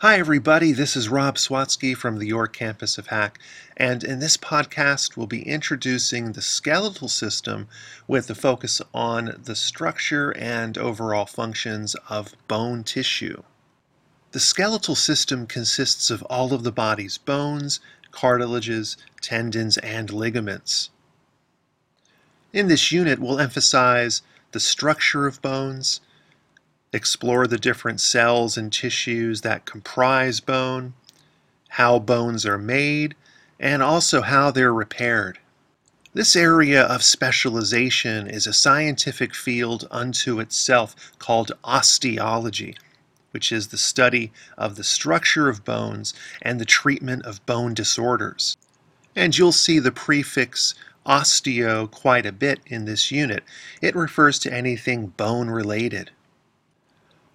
Hi, 0.00 0.20
everybody. 0.20 0.70
This 0.70 0.94
is 0.96 1.08
Rob 1.08 1.38
Swatsky 1.38 1.96
from 1.96 2.18
the 2.18 2.26
York 2.28 2.52
campus 2.52 2.98
of 2.98 3.08
HACC, 3.08 3.34
and 3.76 4.04
in 4.04 4.20
this 4.20 4.36
podcast, 4.36 5.16
we'll 5.16 5.26
be 5.26 5.42
introducing 5.42 6.30
the 6.30 6.40
skeletal 6.40 7.08
system 7.08 7.66
with 8.06 8.30
a 8.30 8.36
focus 8.36 8.80
on 8.94 9.40
the 9.42 9.56
structure 9.56 10.30
and 10.36 10.78
overall 10.78 11.26
functions 11.26 11.96
of 12.08 12.36
bone 12.46 12.84
tissue. 12.84 13.42
The 14.30 14.38
skeletal 14.38 14.94
system 14.94 15.48
consists 15.48 16.10
of 16.10 16.22
all 16.30 16.54
of 16.54 16.62
the 16.62 16.70
body's 16.70 17.18
bones, 17.18 17.80
cartilages, 18.12 18.96
tendons, 19.20 19.78
and 19.78 20.12
ligaments. 20.12 20.90
In 22.52 22.68
this 22.68 22.92
unit, 22.92 23.18
we'll 23.18 23.40
emphasize 23.40 24.22
the 24.52 24.60
structure 24.60 25.26
of 25.26 25.42
bones, 25.42 26.00
explore 26.92 27.46
the 27.46 27.58
different 27.58 28.00
cells 28.00 28.56
and 28.56 28.72
tissues 28.72 29.42
that 29.42 29.64
comprise 29.64 30.40
bone, 30.40 30.94
how 31.68 31.98
bones 31.98 32.46
are 32.46 32.58
made, 32.58 33.14
and 33.60 33.82
also 33.82 34.22
how 34.22 34.50
they're 34.50 34.72
repaired. 34.72 35.38
This 36.14 36.34
area 36.34 36.82
of 36.82 37.02
specialization 37.02 38.26
is 38.26 38.46
a 38.46 38.52
scientific 38.52 39.34
field 39.34 39.86
unto 39.90 40.40
itself 40.40 40.96
called 41.18 41.52
osteology, 41.62 42.76
which 43.30 43.52
is 43.52 43.68
the 43.68 43.76
study 43.76 44.32
of 44.56 44.76
the 44.76 44.84
structure 44.84 45.48
of 45.48 45.64
bones 45.64 46.14
and 46.40 46.58
the 46.58 46.64
treatment 46.64 47.26
of 47.26 47.44
bone 47.44 47.74
disorders. 47.74 48.56
And 49.14 49.36
you'll 49.36 49.52
see 49.52 49.78
the 49.78 49.92
prefix 49.92 50.74
osteo 51.04 51.90
quite 51.90 52.26
a 52.26 52.32
bit 52.32 52.60
in 52.66 52.84
this 52.84 53.10
unit. 53.10 53.44
It 53.82 53.94
refers 53.94 54.38
to 54.40 54.52
anything 54.52 55.08
bone 55.08 55.50
related. 55.50 56.10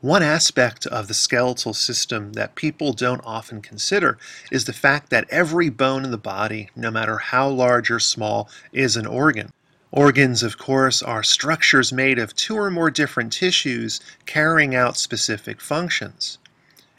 One 0.00 0.22
aspect 0.22 0.86
of 0.86 1.08
the 1.08 1.14
skeletal 1.14 1.74
system 1.74 2.34
that 2.34 2.54
people 2.54 2.92
don't 2.92 3.20
often 3.24 3.60
consider 3.60 4.16
is 4.48 4.64
the 4.64 4.72
fact 4.72 5.10
that 5.10 5.26
every 5.28 5.70
bone 5.70 6.04
in 6.04 6.12
the 6.12 6.16
body, 6.16 6.70
no 6.76 6.88
matter 6.88 7.18
how 7.18 7.48
large 7.48 7.90
or 7.90 7.98
small, 7.98 8.48
is 8.72 8.96
an 8.96 9.06
organ. 9.06 9.52
Organs, 9.90 10.44
of 10.44 10.56
course, 10.56 11.02
are 11.02 11.24
structures 11.24 11.92
made 11.92 12.20
of 12.20 12.36
two 12.36 12.56
or 12.56 12.70
more 12.70 12.92
different 12.92 13.32
tissues 13.32 14.00
carrying 14.24 14.72
out 14.72 14.96
specific 14.96 15.60
functions. 15.60 16.38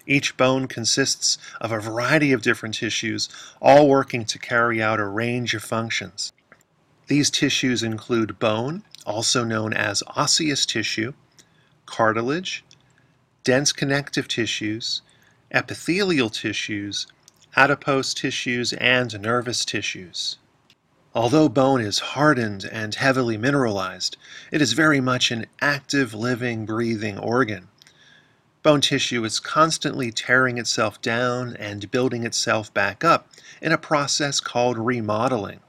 Each 0.05 0.35
bone 0.35 0.67
consists 0.67 1.37
of 1.61 1.71
a 1.71 1.79
variety 1.79 2.33
of 2.33 2.41
different 2.41 2.75
tissues, 2.75 3.29
all 3.61 3.87
working 3.87 4.25
to 4.25 4.37
carry 4.37 4.83
out 4.83 4.99
a 4.99 5.05
range 5.05 5.53
of 5.53 5.63
functions. 5.63 6.33
These 7.07 7.29
tissues 7.29 7.81
include 7.81 8.39
bone, 8.39 8.83
also 9.05 9.45
known 9.45 9.71
as 9.71 10.03
osseous 10.17 10.65
tissue, 10.65 11.13
cartilage, 11.85 12.65
dense 13.43 13.71
connective 13.71 14.27
tissues, 14.27 15.01
epithelial 15.51 16.29
tissues, 16.29 17.07
adipose 17.55 18.13
tissues, 18.13 18.73
and 18.73 19.19
nervous 19.19 19.65
tissues. 19.65 20.37
Although 21.15 21.49
bone 21.49 21.81
is 21.81 21.99
hardened 21.99 22.65
and 22.71 22.93
heavily 22.93 23.37
mineralized, 23.37 24.15
it 24.51 24.61
is 24.61 24.73
very 24.73 25.01
much 25.01 25.31
an 25.31 25.47
active, 25.59 26.13
living, 26.13 26.65
breathing 26.65 27.17
organ. 27.17 27.67
Bone 28.61 28.81
tissue 28.81 29.23
is 29.23 29.39
constantly 29.39 30.11
tearing 30.11 30.57
itself 30.57 31.01
down 31.01 31.55
and 31.55 31.89
building 31.89 32.25
itself 32.25 32.73
back 32.73 33.03
up 33.03 33.29
in 33.61 33.71
a 33.71 33.77
process 33.77 34.39
called 34.39 34.77
remodeling. 34.77 35.61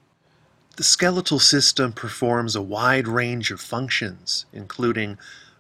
The 0.76 0.82
skeletal 0.82 1.38
system 1.38 1.92
performs 1.92 2.54
a 2.54 2.62
wide 2.62 3.08
range 3.08 3.50
of 3.50 3.60
functions, 3.60 4.44
including 4.52 5.18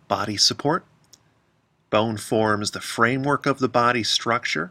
body 0.08 0.36
support, 0.36 0.84
Bone 1.90 2.16
forms 2.16 2.70
the 2.70 2.80
framework 2.80 3.46
of 3.46 3.58
the 3.58 3.68
body 3.68 4.04
structure, 4.04 4.70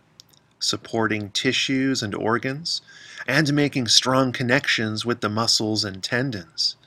supporting 0.57 1.31
tissues 1.31 2.01
and 2.01 2.15
organs, 2.15 2.81
and 3.27 3.53
making 3.53 3.87
strong 3.87 4.31
connections 4.31 5.05
with 5.05 5.21
the 5.21 5.29
muscles 5.29 5.83
and 5.83 6.01
tendons. 6.01 6.77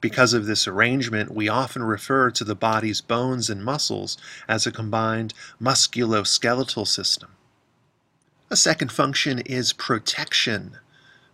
Because 0.00 0.32
of 0.34 0.46
this 0.46 0.68
arrangement, 0.68 1.34
we 1.34 1.48
often 1.48 1.82
refer 1.82 2.30
to 2.30 2.44
the 2.44 2.54
body's 2.54 3.00
bones 3.00 3.50
and 3.50 3.64
muscles 3.64 4.16
as 4.46 4.66
a 4.66 4.72
combined 4.72 5.34
musculoskeletal 5.60 6.86
system. 6.86 7.30
A 8.48 8.56
second 8.56 8.92
function 8.92 9.40
is 9.40 9.72
protection. 9.72 10.78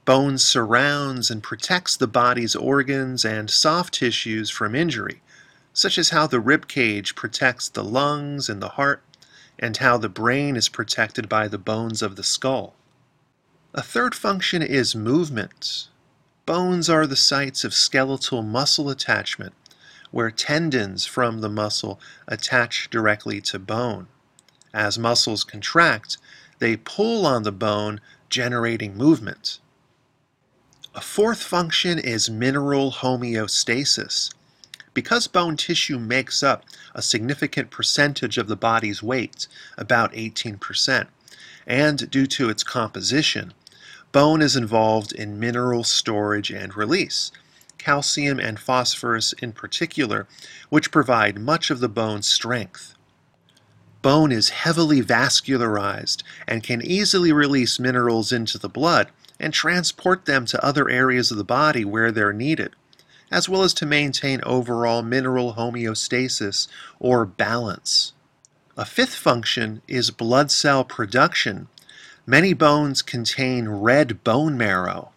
Bone 0.07 0.39
surrounds 0.39 1.31
and 1.31 1.43
protects 1.43 1.97
the 1.97 2.07
body's 2.07 2.57
organs 2.57 3.25
and 3.25 3.51
soft 3.51 3.95
tissues 3.95 4.49
from 4.49 4.75
injury, 4.75 5.21
such 5.73 5.99
as 5.99 6.11
how 6.11 6.27
the 6.27 6.41
rib 6.41 6.69
cage 6.69 7.15
protects 7.15 7.69
the 7.69 7.85
lungs 7.85 8.49
and 8.49 8.61
the 8.61 8.71
heart, 8.71 9.03
and 9.59 9.77
how 9.77 9.97
the 9.97 10.09
brain 10.09 10.57
is 10.57 10.69
protected 10.69 11.29
by 11.29 11.49
the 11.49 11.59
bones 11.59 12.03
of 12.03 12.17
the 12.17 12.25
skull. 12.25 12.75
A 13.75 13.83
third 13.83 14.15
function 14.15 14.61
is 14.61 14.95
movement. 14.95 15.89
Bones 16.45 16.91
are 16.91 17.07
the 17.07 17.17
sites 17.17 17.65
of 17.65 17.73
skeletal 17.73 18.43
muscle 18.43 18.91
attachment, 18.91 19.55
where 20.11 20.31
tendons 20.31 21.07
from 21.07 21.41
the 21.41 21.49
muscle 21.49 21.99
attach 22.29 22.91
directly 22.91 23.41
to 23.41 23.59
bone. 23.59 24.09
As 24.75 24.99
muscles 24.99 25.45
contract, 25.45 26.19
they 26.59 26.77
pull 26.77 27.27
on 27.27 27.45
the 27.45 27.53
bone, 27.53 28.01
generating 28.29 28.97
movement. 28.97 29.59
A 30.95 31.01
fourth 31.01 31.43
function 31.43 31.99
is 31.99 32.29
mineral 32.29 32.93
homeostasis. 32.93 34.33
Because 34.95 35.27
bone 35.27 35.57
tissue 35.57 35.99
makes 35.99 36.43
up 36.43 36.65
a 36.95 37.01
significant 37.01 37.71
percentage 37.71 38.37
of 38.37 38.47
the 38.47 38.57
body's 38.57 39.03
weight, 39.03 39.47
about 39.79 40.13
18%, 40.13 41.07
and 41.67 42.11
due 42.11 42.27
to 42.27 42.51
its 42.51 42.63
composition, 42.63 43.55
bone 44.13 44.43
is 44.43 44.55
involved 44.55 45.13
in 45.13 45.41
mineral 45.41 45.83
storage 45.83 46.51
and 46.51 46.77
release, 46.77 47.33
calcium 47.79 48.39
and 48.39 48.61
phosphorus 48.61 49.33
in 49.35 49.53
particular, 49.53 50.27
which 50.69 50.91
provide 50.91 51.39
much 51.39 51.71
of 51.71 51.81
the 51.81 51.89
bone's 51.89 52.27
strength. 52.27 52.95
Bone 54.03 54.31
is 54.33 54.51
heavily 54.51 55.01
vascularized 55.01 56.23
and 56.47 56.63
can 56.63 56.83
easily 56.83 57.33
release 57.33 57.79
minerals 57.79 58.31
into 58.31 58.59
the 58.59 58.69
blood 58.69 59.11
and 59.41 59.55
transport 59.55 60.27
them 60.27 60.45
to 60.47 60.65
other 60.65 60.91
areas 60.91 61.31
of 61.31 61.39
the 61.39 61.45
body 61.45 61.85
where 61.85 62.13
they're 62.13 62.33
needed 62.33 62.75
as 63.33 63.49
well 63.49 63.63
as 63.63 63.73
to 63.75 63.87
maintain 63.87 64.41
overall 64.45 65.03
mineral 65.03 65.55
homeostasis 65.55 66.69
or 67.01 67.25
balance. 67.25 68.13
A 68.77 68.85
fifth 68.85 69.15
function 69.15 69.81
is 69.89 70.11
blood 70.11 70.51
cell 70.51 70.85
production. 70.85 71.69
Many 72.27 72.53
bones 72.53 73.03
contain 73.03 73.69
red 73.69 74.23
bone 74.23 74.57
marrow, 74.57 75.13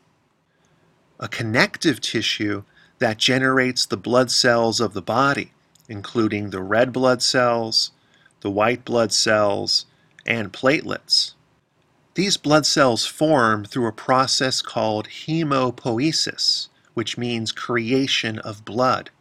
a 1.19 1.27
connective 1.27 2.01
tissue 2.01 2.63
that 2.99 3.17
generates 3.17 3.85
the 3.85 3.97
blood 3.97 4.31
cells 4.31 4.79
of 4.79 4.93
the 4.93 5.01
body, 5.01 5.51
including 5.89 6.49
the 6.49 6.61
red 6.61 6.93
blood 6.93 7.21
cells, 7.21 7.91
the 8.41 8.49
white 8.49 8.85
blood 8.85 9.11
cells, 9.11 9.85
and 10.25 10.53
platelets. 10.53 11.33
These 12.15 12.37
blood 12.37 12.65
cells 12.65 13.05
form 13.05 13.65
through 13.65 13.87
a 13.87 13.91
process 13.91 14.61
called 14.61 15.09
hemopoiesis, 15.09 16.69
which 16.95 17.17
means 17.17 17.51
creation 17.51 18.39
of 18.39 18.65
blood. 18.65 19.11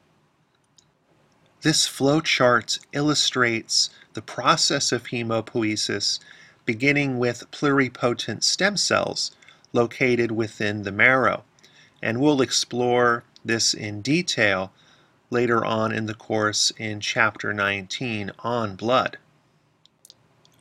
This 1.60 1.86
flowchart 1.86 2.78
illustrates 2.92 3.90
the 4.14 4.22
process 4.22 4.92
of 4.92 5.08
hemopoiesis 5.08 6.18
beginning 6.64 7.18
with 7.18 7.50
pluripotent 7.50 8.42
stem 8.42 8.76
cells 8.76 9.30
located 9.72 10.30
within 10.30 10.82
the 10.82 10.92
marrow, 10.92 11.44
and 12.02 12.20
we'll 12.20 12.40
explore 12.40 13.24
this 13.44 13.74
in 13.74 14.00
detail 14.00 14.72
later 15.30 15.64
on 15.64 15.92
in 15.92 16.06
the 16.06 16.14
course 16.14 16.72
in 16.78 17.00
Chapter 17.00 17.52
19 17.52 18.30
on 18.38 18.76
blood. 18.76 19.18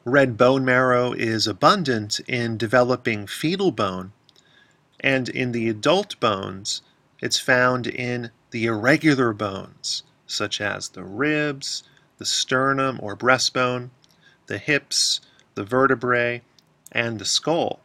Red 0.04 0.36
bone 0.36 0.66
marrow 0.66 1.14
is 1.14 1.48
abundant 1.48 2.20
in 2.28 2.58
developing 2.58 3.28
fetal 3.28 3.72
bone, 3.72 4.12
and 5.00 5.30
in 5.30 5.52
the 5.52 5.70
adult 5.70 6.20
bones, 6.20 6.82
it's 7.24 7.40
found 7.40 7.88
in 7.88 8.32
the 8.52 8.66
irregular 8.66 9.32
bones, 9.32 10.04
such 10.28 10.60
as 10.60 10.90
the 10.90 11.06
ribs, 11.06 11.84
the 12.18 12.26
sternum 12.26 13.00
or 13.02 13.16
breastbone, 13.16 13.92
the 14.48 14.58
hips, 14.58 15.22
the 15.56 15.64
vertebrae, 15.64 16.42
and 16.92 17.20
the 17.20 17.26
skull. 17.26 17.80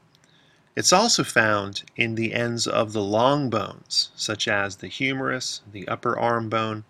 It's 0.75 0.93
also 0.93 1.23
found 1.23 1.85
in 1.95 2.17
the 2.17 2.35
ends 2.35 2.67
of 2.67 2.93
the 2.93 3.01
long 3.01 3.49
bones, 3.49 4.11
such 4.17 4.49
as 4.49 4.79
the 4.79 4.89
humerus, 4.89 5.61
the 5.71 5.87
upper 5.87 6.19
arm 6.19 6.49
bone, 6.49 6.83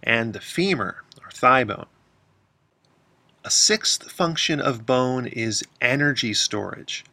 and 0.00 0.34
the 0.34 0.40
femur 0.40 1.02
or 1.20 1.32
thigh 1.32 1.64
bone. 1.64 1.86
A 3.42 3.50
sixth 3.50 4.08
function 4.08 4.60
of 4.60 4.86
bone 4.86 5.26
is 5.26 5.64
energy 5.80 6.32
storage. 6.32 7.04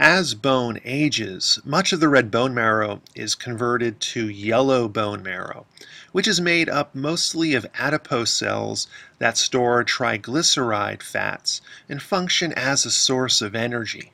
As 0.00 0.34
bone 0.34 0.78
ages, 0.84 1.58
much 1.64 1.92
of 1.92 1.98
the 1.98 2.08
red 2.08 2.30
bone 2.30 2.54
marrow 2.54 3.02
is 3.16 3.34
converted 3.34 3.98
to 4.00 4.28
yellow 4.28 4.86
bone 4.86 5.24
marrow, 5.24 5.66
which 6.12 6.28
is 6.28 6.40
made 6.40 6.68
up 6.68 6.94
mostly 6.94 7.54
of 7.54 7.66
adipose 7.74 8.32
cells 8.32 8.86
that 9.18 9.36
store 9.36 9.82
triglyceride 9.82 11.02
fats 11.02 11.60
and 11.88 12.00
function 12.00 12.52
as 12.52 12.86
a 12.86 12.92
source 12.92 13.42
of 13.42 13.56
energy. 13.56 14.12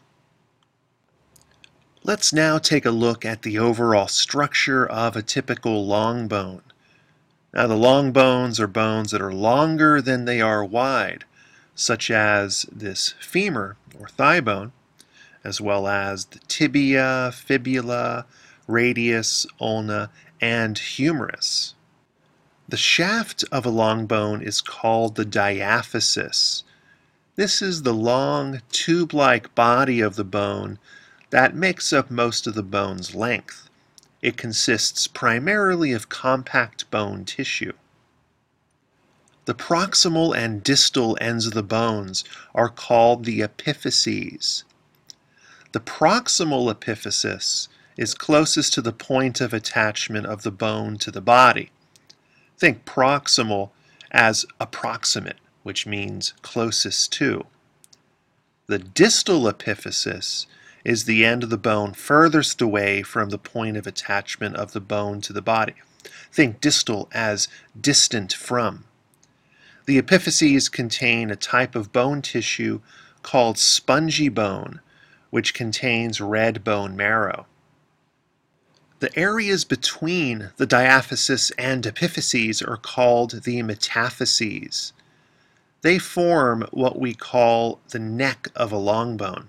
Let's 2.02 2.32
now 2.32 2.56
take 2.56 2.86
a 2.86 2.90
look 2.90 3.26
at 3.26 3.42
the 3.42 3.58
overall 3.58 4.08
structure 4.08 4.86
of 4.86 5.16
a 5.16 5.22
typical 5.22 5.86
long 5.86 6.28
bone. 6.28 6.62
Now, 7.52 7.66
the 7.66 7.76
long 7.76 8.10
bones 8.10 8.58
are 8.58 8.66
bones 8.66 9.10
that 9.10 9.20
are 9.20 9.34
longer 9.34 10.00
than 10.00 10.24
they 10.24 10.40
are 10.40 10.64
wide, 10.64 11.26
such 11.74 12.10
as 12.10 12.64
this 12.72 13.14
femur 13.20 13.76
or 14.00 14.08
thigh 14.08 14.40
bone 14.40 14.72
as 15.44 15.60
well 15.60 15.86
as 15.86 16.24
the 16.26 16.38
tibia, 16.48 17.30
fibula, 17.34 18.26
radius, 18.66 19.46
ulna, 19.60 20.10
and 20.40 20.78
humerus. 20.78 21.74
The 22.66 22.76
shaft 22.78 23.44
of 23.52 23.66
a 23.66 23.70
long 23.70 24.06
bone 24.06 24.40
is 24.42 24.62
called 24.62 25.16
the 25.16 25.26
diaphysis. 25.26 26.62
This 27.36 27.60
is 27.60 27.82
the 27.82 27.92
long, 27.92 28.62
tube 28.70 29.12
like 29.12 29.54
body 29.54 30.00
of 30.00 30.16
the 30.16 30.24
bone 30.24 30.78
that 31.30 31.54
makes 31.54 31.92
up 31.92 32.10
most 32.10 32.46
of 32.46 32.54
the 32.54 32.62
bone's 32.62 33.14
length. 33.14 33.68
It 34.22 34.36
consists 34.36 35.06
primarily 35.06 35.92
of 35.92 36.08
compact 36.08 36.90
bone 36.90 37.24
tissue. 37.24 37.72
The 39.44 39.54
proximal 39.54 40.34
and 40.34 40.62
distal 40.62 41.18
ends 41.20 41.46
of 41.46 41.52
the 41.52 41.62
bones 41.62 42.24
are 42.54 42.70
called 42.70 43.24
the 43.24 43.40
epiphyses. 43.40 44.64
The 45.74 45.80
proximal 45.80 46.72
epiphysis 46.72 47.66
is 47.96 48.14
closest 48.14 48.72
to 48.74 48.80
the 48.80 48.92
point 48.92 49.40
of 49.40 49.52
attachment 49.52 50.24
of 50.24 50.44
the 50.44 50.52
bone 50.52 50.98
to 50.98 51.10
the 51.10 51.20
body. 51.20 51.72
Think 52.56 52.84
proximal 52.84 53.70
as 54.12 54.46
approximate, 54.60 55.38
which 55.64 55.84
means 55.84 56.32
closest 56.42 57.10
to. 57.14 57.46
The 58.68 58.78
distal 58.78 59.52
epiphysis 59.52 60.46
is 60.84 61.06
the 61.06 61.24
end 61.24 61.42
of 61.42 61.50
the 61.50 61.58
bone 61.58 61.92
furthest 61.92 62.62
away 62.62 63.02
from 63.02 63.30
the 63.30 63.36
point 63.38 63.76
of 63.76 63.84
attachment 63.84 64.54
of 64.54 64.74
the 64.74 64.80
bone 64.80 65.20
to 65.22 65.32
the 65.32 65.42
body. 65.42 65.74
Think 66.30 66.60
distal 66.60 67.08
as 67.10 67.48
distant 67.78 68.32
from. 68.32 68.84
The 69.86 70.00
epiphyses 70.00 70.70
contain 70.70 71.32
a 71.32 71.36
type 71.36 71.74
of 71.74 71.92
bone 71.92 72.22
tissue 72.22 72.80
called 73.24 73.58
spongy 73.58 74.28
bone 74.28 74.80
which 75.34 75.52
contains 75.52 76.20
red 76.20 76.62
bone 76.62 76.96
marrow. 76.96 77.44
The 79.00 79.18
areas 79.18 79.64
between 79.64 80.50
the 80.58 80.66
diaphysis 80.66 81.50
and 81.58 81.82
epiphyses 81.82 82.62
are 82.62 82.76
called 82.76 83.42
the 83.42 83.60
metaphyses. 83.64 84.92
They 85.82 85.98
form 85.98 86.68
what 86.70 87.00
we 87.00 87.14
call 87.14 87.80
the 87.88 87.98
neck 87.98 88.46
of 88.54 88.70
a 88.70 88.76
long 88.76 89.16
bone. 89.16 89.48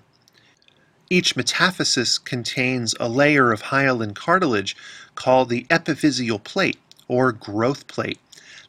Each 1.12 1.36
metaphysis 1.36 2.18
contains 2.18 2.96
a 3.00 3.08
layer 3.08 3.52
of 3.52 3.70
hyaline 3.70 4.16
cartilage 4.16 4.76
called 5.14 5.50
the 5.50 5.68
epiphyseal 5.70 6.44
plate 6.44 6.80
or 7.08 7.32
growth 7.32 7.86
plate 7.86 8.20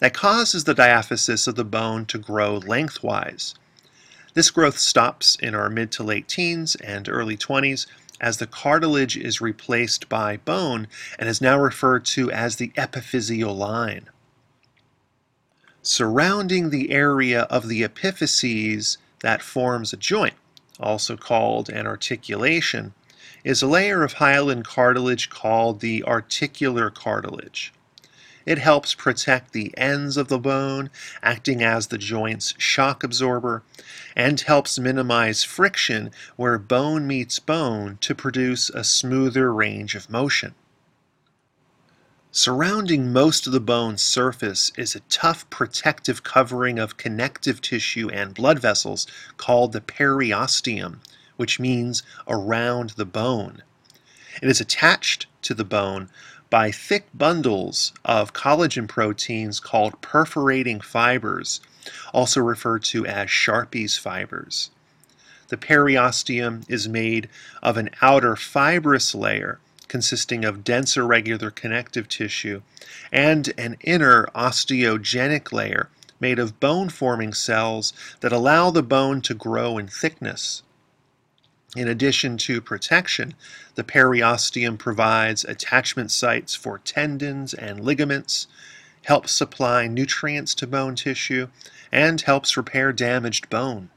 that 0.00 0.12
causes 0.12 0.64
the 0.64 0.74
diaphysis 0.74 1.48
of 1.48 1.54
the 1.54 1.64
bone 1.64 2.04
to 2.04 2.18
grow 2.18 2.58
lengthwise. 2.58 3.54
This 4.36 4.50
growth 4.50 4.76
stops 4.76 5.36
in 5.36 5.54
our 5.54 5.70
mid 5.70 5.90
to 5.92 6.02
late 6.02 6.28
teens 6.28 6.74
and 6.74 7.08
early 7.08 7.38
20s 7.38 7.86
as 8.20 8.36
the 8.36 8.46
cartilage 8.46 9.16
is 9.16 9.40
replaced 9.40 10.10
by 10.10 10.36
bone 10.36 10.88
and 11.18 11.26
is 11.26 11.40
now 11.40 11.58
referred 11.58 12.04
to 12.04 12.30
as 12.30 12.56
the 12.56 12.68
epiphyseal 12.76 13.56
line. 13.56 14.10
Surrounding 15.80 16.68
the 16.68 16.90
area 16.90 17.44
of 17.44 17.68
the 17.68 17.82
epiphyses 17.82 18.98
that 19.20 19.40
forms 19.40 19.94
a 19.94 19.96
joint, 19.96 20.34
also 20.78 21.16
called 21.16 21.70
an 21.70 21.86
articulation, 21.86 22.92
is 23.42 23.62
a 23.62 23.66
layer 23.66 24.02
of 24.02 24.12
hyaline 24.12 24.62
cartilage 24.62 25.30
called 25.30 25.80
the 25.80 26.04
articular 26.04 26.90
cartilage. 26.90 27.72
It 28.46 28.58
helps 28.58 28.94
protect 28.94 29.52
the 29.52 29.76
ends 29.76 30.16
of 30.16 30.28
the 30.28 30.38
bone, 30.38 30.88
acting 31.20 31.64
as 31.64 31.88
the 31.88 31.98
joint's 31.98 32.54
shock 32.56 33.02
absorber, 33.02 33.64
and 34.14 34.40
helps 34.40 34.78
minimize 34.78 35.42
friction 35.42 36.12
where 36.36 36.56
bone 36.56 37.08
meets 37.08 37.40
bone 37.40 37.98
to 38.02 38.14
produce 38.14 38.70
a 38.70 38.84
smoother 38.84 39.52
range 39.52 39.96
of 39.96 40.08
motion. 40.08 40.54
Surrounding 42.30 43.12
most 43.12 43.46
of 43.46 43.52
the 43.52 43.60
bone's 43.60 44.02
surface 44.02 44.70
is 44.76 44.94
a 44.94 45.00
tough 45.08 45.48
protective 45.50 46.22
covering 46.22 46.78
of 46.78 46.98
connective 46.98 47.60
tissue 47.60 48.08
and 48.10 48.34
blood 48.34 48.60
vessels 48.60 49.08
called 49.38 49.72
the 49.72 49.80
periosteum, 49.80 51.00
which 51.36 51.58
means 51.58 52.04
around 52.28 52.90
the 52.90 53.06
bone. 53.06 53.62
It 54.40 54.48
is 54.50 54.60
attached 54.60 55.26
to 55.42 55.54
the 55.54 55.64
bone 55.64 56.10
by 56.50 56.70
thick 56.70 57.06
bundles 57.12 57.92
of 58.04 58.32
collagen 58.32 58.88
proteins 58.88 59.60
called 59.60 60.00
perforating 60.00 60.80
fibers, 60.80 61.60
also 62.12 62.40
referred 62.40 62.84
to 62.84 63.06
as 63.06 63.30
Sharpey's 63.30 63.96
fibers. 63.96 64.70
The 65.48 65.56
periosteum 65.56 66.64
is 66.68 66.88
made 66.88 67.28
of 67.62 67.76
an 67.76 67.90
outer 68.02 68.34
fibrous 68.36 69.14
layer 69.14 69.60
consisting 69.88 70.44
of 70.44 70.64
dense 70.64 70.96
irregular 70.96 71.50
connective 71.50 72.08
tissue 72.08 72.62
and 73.12 73.52
an 73.56 73.76
inner 73.80 74.26
osteogenic 74.34 75.52
layer 75.52 75.88
made 76.18 76.38
of 76.38 76.58
bone 76.58 76.88
forming 76.88 77.32
cells 77.32 77.92
that 78.20 78.32
allow 78.32 78.70
the 78.70 78.82
bone 78.82 79.20
to 79.22 79.34
grow 79.34 79.78
in 79.78 79.86
thickness. 79.86 80.62
In 81.76 81.88
addition 81.88 82.38
to 82.38 82.62
protection, 82.62 83.34
the 83.74 83.84
periosteum 83.84 84.78
provides 84.78 85.44
attachment 85.44 86.10
sites 86.10 86.54
for 86.54 86.78
tendons 86.78 87.52
and 87.52 87.84
ligaments, 87.84 88.46
helps 89.04 89.32
supply 89.32 89.86
nutrients 89.86 90.54
to 90.54 90.66
bone 90.66 90.94
tissue, 90.94 91.48
and 91.92 92.22
helps 92.22 92.56
repair 92.56 92.94
damaged 92.94 93.50
bone. 93.50 93.90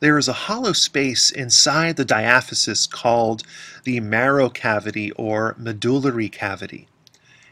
There 0.00 0.16
is 0.16 0.28
a 0.28 0.44
hollow 0.48 0.72
space 0.72 1.30
inside 1.30 1.96
the 1.96 2.06
diaphysis 2.06 2.90
called 2.90 3.42
the 3.84 4.00
marrow 4.00 4.48
cavity 4.48 5.12
or 5.12 5.54
medullary 5.58 6.30
cavity. 6.30 6.88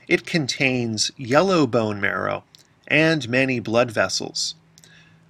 It 0.09 0.25
contains 0.25 1.11
yellow 1.19 1.67
bone 1.67 2.01
marrow 2.01 2.45
and 2.89 3.29
many 3.29 3.61
blood 3.61 3.91
vessels. 3.91 4.55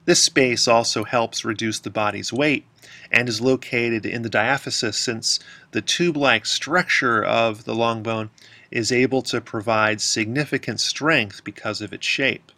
This 0.04 0.22
space 0.22 0.68
also 0.68 1.04
helps 1.04 1.44
reduce 1.44 1.78
the 1.78 1.90
body's 1.90 2.32
weight 2.32 2.66
and 3.10 3.28
is 3.28 3.40
located 3.40 4.04
in 4.04 4.22
the 4.22 4.30
diaphysis 4.30 4.94
since 4.94 5.40
the 5.70 5.80
tube-like 5.80 6.44
structure 6.44 7.24
of 7.24 7.64
the 7.64 7.74
long 7.74 8.02
bone 8.02 8.30
is 8.70 8.92
able 8.92 9.22
to 9.22 9.40
provide 9.40 10.00
significant 10.00 10.80
strength 10.80 11.42
because 11.44 11.80
of 11.80 11.92
its 11.92 12.06
shape. 12.06 12.52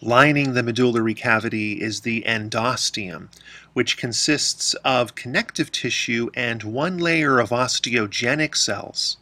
Lining 0.00 0.54
the 0.54 0.62
medullary 0.62 1.14
cavity 1.14 1.80
is 1.80 2.00
the 2.00 2.22
endosteum, 2.26 3.28
which 3.72 3.96
consists 3.96 4.74
of 4.84 5.14
connective 5.14 5.72
tissue 5.72 6.30
and 6.34 6.62
one 6.62 6.98
layer 6.98 7.38
of 7.38 7.50
osteogenic 7.50 8.54
cells 8.54 9.18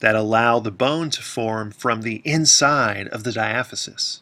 that 0.00 0.14
allow 0.14 0.58
the 0.58 0.70
bone 0.70 1.10
to 1.10 1.22
form 1.22 1.70
from 1.70 2.02
the 2.02 2.20
inside 2.24 3.08
of 3.08 3.24
the 3.24 3.30
diaphysis. 3.30 4.20